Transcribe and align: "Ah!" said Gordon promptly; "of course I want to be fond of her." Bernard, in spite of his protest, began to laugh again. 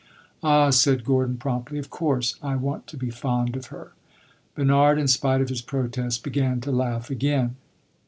"Ah!" 0.41 0.71
said 0.71 1.05
Gordon 1.05 1.37
promptly; 1.37 1.77
"of 1.77 1.91
course 1.91 2.33
I 2.41 2.55
want 2.55 2.87
to 2.87 2.97
be 2.97 3.11
fond 3.11 3.55
of 3.55 3.67
her." 3.67 3.91
Bernard, 4.55 4.97
in 4.97 5.07
spite 5.07 5.41
of 5.41 5.49
his 5.49 5.61
protest, 5.61 6.23
began 6.23 6.59
to 6.61 6.71
laugh 6.71 7.11
again. 7.11 7.55